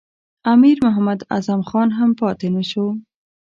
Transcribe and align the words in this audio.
امیر 0.53 0.77
محمد 0.85 1.19
اعظم 1.33 1.61
خان 1.69 1.89
هم 1.97 2.09
پاته 2.19 2.47
نه 2.55 2.63
شو. 2.69 2.85